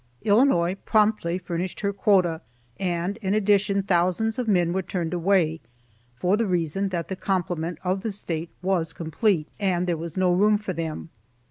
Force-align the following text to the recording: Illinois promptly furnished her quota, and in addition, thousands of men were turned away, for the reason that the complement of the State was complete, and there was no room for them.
Illinois 0.23 0.73
promptly 0.83 1.37
furnished 1.37 1.81
her 1.81 1.93
quota, 1.93 2.41
and 2.79 3.17
in 3.17 3.35
addition, 3.35 3.83
thousands 3.83 4.39
of 4.39 4.47
men 4.47 4.73
were 4.73 4.81
turned 4.81 5.13
away, 5.13 5.61
for 6.15 6.35
the 6.35 6.47
reason 6.47 6.89
that 6.89 7.07
the 7.07 7.15
complement 7.15 7.77
of 7.83 8.01
the 8.01 8.11
State 8.11 8.49
was 8.63 8.93
complete, 8.93 9.47
and 9.59 9.85
there 9.85 9.95
was 9.97 10.17
no 10.17 10.33
room 10.33 10.57
for 10.57 10.73
them. 10.73 11.11